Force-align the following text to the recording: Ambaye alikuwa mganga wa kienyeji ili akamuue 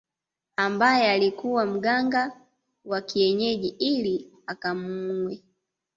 Ambaye 0.57 1.11
alikuwa 1.11 1.65
mganga 1.65 2.31
wa 2.85 3.01
kienyeji 3.01 3.67
ili 3.67 4.31
akamuue 4.45 5.41